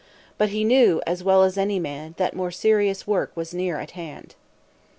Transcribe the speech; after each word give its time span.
But 0.39 0.49
he 0.49 0.63
knew 0.63 0.99
as 1.05 1.23
well 1.23 1.43
as 1.43 1.59
any 1.59 1.77
man 1.79 2.15
that 2.17 2.35
more 2.35 2.49
serious 2.49 3.05
work 3.05 3.31
was 3.37 3.53
near 3.53 3.77
at 3.79 3.91
hand. 3.91 4.33